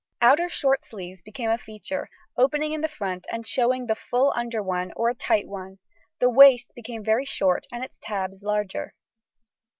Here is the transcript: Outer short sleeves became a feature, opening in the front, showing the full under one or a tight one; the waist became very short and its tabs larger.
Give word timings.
Outer 0.19 0.49
short 0.49 0.83
sleeves 0.83 1.21
became 1.21 1.51
a 1.51 1.59
feature, 1.59 2.09
opening 2.35 2.71
in 2.73 2.81
the 2.81 2.87
front, 2.87 3.27
showing 3.45 3.85
the 3.85 3.93
full 3.93 4.33
under 4.35 4.63
one 4.63 4.91
or 4.95 5.09
a 5.09 5.13
tight 5.15 5.47
one; 5.47 5.77
the 6.17 6.27
waist 6.27 6.71
became 6.73 7.03
very 7.03 7.23
short 7.23 7.67
and 7.71 7.83
its 7.83 7.99
tabs 8.01 8.41
larger. 8.41 8.95